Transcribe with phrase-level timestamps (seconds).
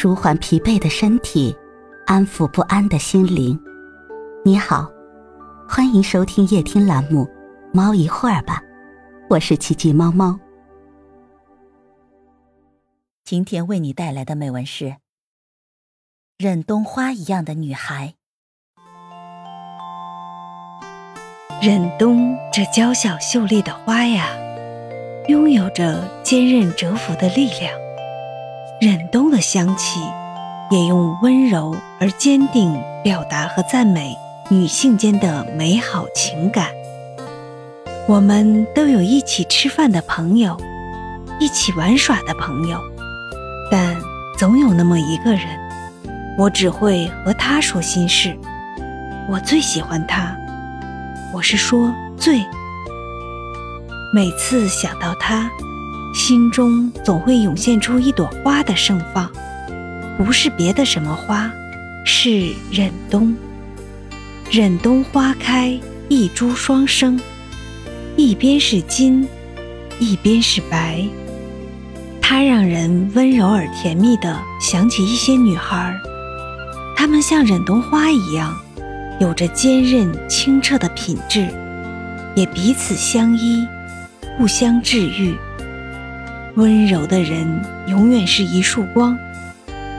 [0.00, 1.52] 舒缓疲惫的身体，
[2.06, 3.60] 安抚不安的心灵。
[4.44, 4.88] 你好，
[5.68, 7.24] 欢迎收听夜听栏目
[7.74, 8.62] 《猫一会儿吧》，
[9.28, 10.38] 我是奇迹猫猫。
[13.24, 14.84] 今天为你带来的美文是
[16.38, 18.14] 《忍冬花一样的女孩》。
[21.60, 24.28] 忍冬这娇小秀丽的花呀，
[25.26, 27.87] 拥有着坚韧蛰伏的力量。
[28.80, 29.98] 忍冬的香气，
[30.70, 34.16] 也用温柔而坚定表达和赞美
[34.48, 36.68] 女性间的美好情感。
[38.06, 40.56] 我们都有一起吃饭的朋友，
[41.40, 42.78] 一起玩耍的朋友，
[43.68, 43.96] 但
[44.38, 45.42] 总有那么一个人，
[46.38, 48.38] 我只会和他说心事。
[49.28, 50.36] 我最喜欢他，
[51.34, 52.38] 我是说最。
[54.14, 55.50] 每次想到他。
[56.14, 59.30] 心中总会涌现出一朵花的盛放，
[60.16, 61.50] 不是别的什么花，
[62.04, 63.34] 是忍冬。
[64.50, 65.78] 忍冬花开，
[66.08, 67.20] 一株双生，
[68.16, 69.28] 一边是金，
[70.00, 71.04] 一边是白。
[72.20, 75.94] 它让人温柔而甜蜜地想起一些女孩，
[76.96, 78.56] 她们像忍冬花一样，
[79.20, 81.48] 有着坚韧清澈的品质，
[82.34, 83.66] 也彼此相依，
[84.36, 85.34] 互相治愈。
[86.58, 89.16] 温柔的人永远是一束光，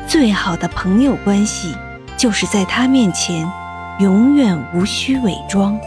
[0.05, 1.73] 最好的朋友关系
[2.17, 3.49] 就是在他面前
[4.01, 5.79] 永远无需伪装，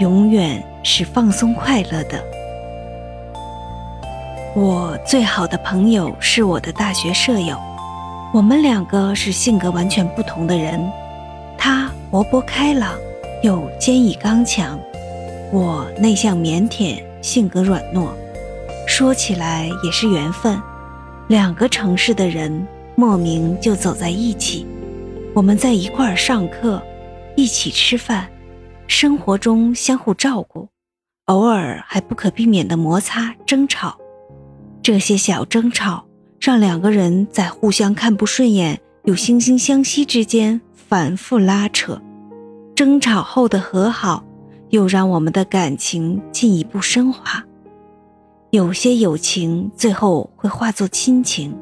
[0.00, 2.20] 永远是放松快乐的。
[4.56, 7.56] 我最好的朋友是我的大学舍友，
[8.34, 10.84] 我们两个是性格完全不同的人，
[11.56, 12.94] 他活泼开朗
[13.44, 14.76] 又坚毅刚强，
[15.52, 18.08] 我内向腼腆，性格软糯。
[18.94, 20.60] 说起来也是缘分，
[21.26, 24.66] 两个城市的人莫名就走在一起。
[25.32, 26.80] 我们在一块儿上课，
[27.34, 28.28] 一起吃饭，
[28.86, 30.68] 生活中相互照顾，
[31.24, 33.96] 偶尔还不可避免的摩擦争吵。
[34.82, 36.04] 这些小争吵
[36.38, 41.98] 让两个人在互相看不顺眼又惺惺相惜之间反复拉扯，
[42.74, 44.22] 争吵后的和好
[44.68, 47.42] 又让我们的感情进一步升华。
[48.52, 51.56] 有些友情最后会化作亲情，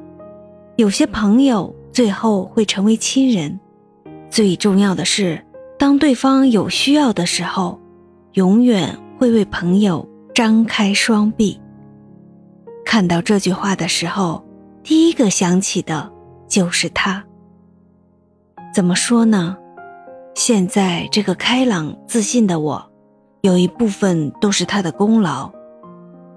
[0.75, 3.61] 有些朋友最后会成为亲人。
[4.29, 5.41] 最重要的是，
[5.79, 7.79] 当对方有需要的时候，
[8.33, 11.61] 永远会为朋友张开双臂。
[12.85, 14.45] 看到这句话的时候，
[14.83, 16.11] 第一个想起的
[16.49, 17.25] 就是他。
[18.75, 19.57] 怎么说呢？
[20.35, 22.91] 现在这个开朗自信的我，
[23.43, 25.53] 有一部分都是他的功劳。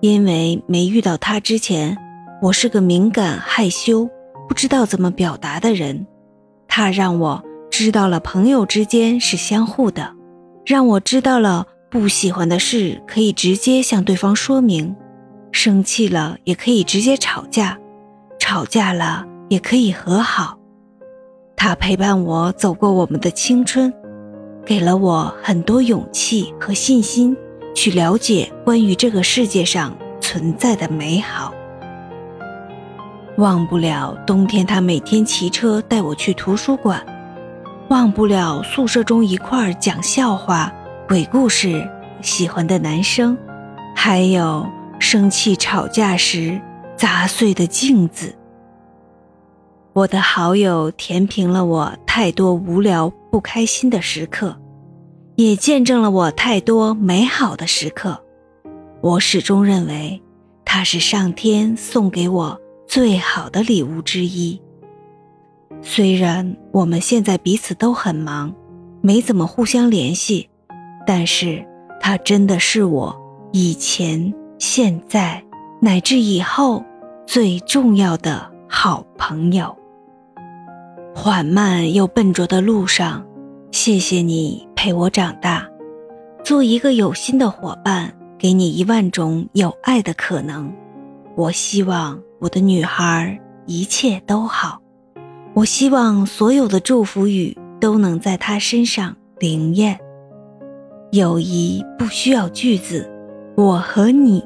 [0.03, 1.97] 因为没遇到他之前，
[2.41, 4.05] 我是个敏感、害羞、
[4.49, 6.05] 不知道怎么表达的人。
[6.67, 7.41] 他让我
[7.71, 10.13] 知道了朋友之间是相互的，
[10.65, 14.93] 让我知道了不喜欢的事可以直接向对方说明，
[15.53, 17.79] 生气了也可以直接吵架，
[18.37, 20.59] 吵架了也可以和好。
[21.55, 23.93] 他陪伴我走过我们的青春，
[24.65, 27.33] 给了我很多勇气和信心。
[27.73, 31.53] 去了解关于这个世界上存在的美好。
[33.37, 36.99] 忘不了冬天，他每天骑车带我去图书馆；
[37.89, 40.71] 忘不了宿舍中一块讲笑话、
[41.07, 41.89] 鬼故事、
[42.21, 43.35] 喜欢的男生，
[43.95, 44.65] 还有
[44.99, 46.61] 生气吵架时
[46.95, 48.35] 砸碎的镜子。
[49.93, 54.55] 我的好友填平了我太多无聊、不开心的时刻。
[55.35, 58.23] 也见证了我太多美好的时刻，
[59.01, 60.21] 我始终认为
[60.63, 64.61] 他是上天送给我最好的礼物之一。
[65.81, 68.53] 虽然我们现在彼此都很忙，
[69.01, 70.47] 没怎么互相联系，
[71.05, 71.65] 但是
[71.99, 73.15] 他真的是我
[73.51, 75.43] 以前、现在
[75.81, 76.83] 乃至以后
[77.25, 79.75] 最重要的好朋友。
[81.15, 83.25] 缓慢又笨拙的路上，
[83.71, 84.67] 谢谢你。
[84.83, 85.65] 陪我长大，
[86.43, 90.69] 做一个有心的伙伴，给你一万种有爱的可能。
[91.37, 94.81] 我希望我的女孩一切都好，
[95.53, 99.97] 我希望所有的祝福语都能在她身上灵验。
[101.13, 103.09] 友谊不需要句子，
[103.55, 104.43] 我和你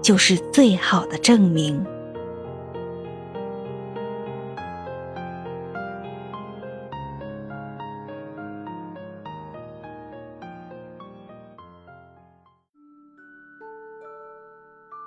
[0.00, 1.84] 就是最好的证明。